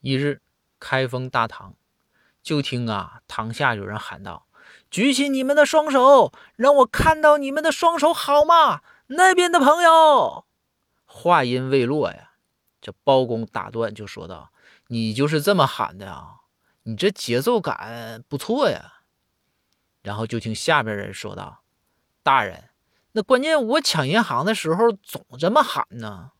[0.00, 0.40] 一日，
[0.78, 1.74] 开封大堂，
[2.42, 4.46] 就听啊，堂下有人喊道，
[4.90, 8.82] 举起你们的双手，让我看到你们的双手好吗？
[9.08, 10.44] 那边的朋友。
[11.04, 12.32] 话音未落呀，
[12.80, 14.52] 这包公打断就说道，
[14.88, 16.40] 你就是这么喊的啊，
[16.84, 19.02] 你这节奏感不错呀。
[20.02, 21.62] 然后就听下边人说道，
[22.22, 22.70] 大人，
[23.12, 26.30] 那关键我抢银行的时候总这么喊呢。